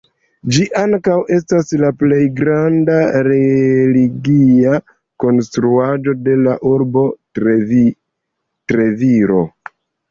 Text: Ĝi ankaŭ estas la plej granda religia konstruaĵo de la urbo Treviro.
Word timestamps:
Ĝi 0.53 0.63
ankaŭ 0.77 1.17
estas 1.35 1.69
la 1.81 1.91
plej 1.99 2.21
granda 2.39 2.95
religia 3.29 4.81
konstruaĵo 5.25 6.17
de 6.25 6.35
la 6.49 6.57
urbo 6.75 7.07
Treviro. 7.37 9.47